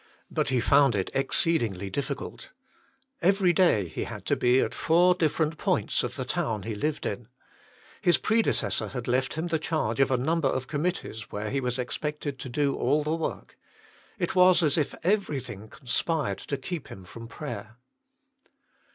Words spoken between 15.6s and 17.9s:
conspired to keep him from prayer.